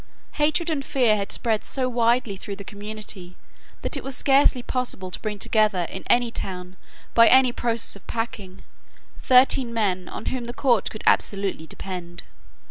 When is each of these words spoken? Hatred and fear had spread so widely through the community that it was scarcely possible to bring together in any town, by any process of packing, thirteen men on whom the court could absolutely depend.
Hatred 0.31 0.71
and 0.71 0.83
fear 0.83 1.15
had 1.15 1.31
spread 1.31 1.63
so 1.63 1.87
widely 1.87 2.35
through 2.35 2.55
the 2.55 2.63
community 2.63 3.35
that 3.83 3.95
it 3.95 4.03
was 4.03 4.17
scarcely 4.17 4.63
possible 4.63 5.11
to 5.11 5.19
bring 5.19 5.37
together 5.37 5.83
in 5.91 6.03
any 6.07 6.31
town, 6.31 6.75
by 7.13 7.27
any 7.27 7.51
process 7.51 7.95
of 7.95 8.07
packing, 8.07 8.61
thirteen 9.21 9.71
men 9.71 10.09
on 10.09 10.25
whom 10.33 10.45
the 10.45 10.55
court 10.55 10.89
could 10.89 11.03
absolutely 11.05 11.67
depend. 11.67 12.23